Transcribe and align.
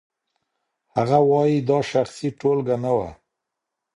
هغه 0.95 1.17
وايي 1.29 1.59
دا 1.69 1.79
شخصي 1.91 2.27
ټولګه 2.39 2.75
نه 2.83 2.91
وه. 2.97 3.09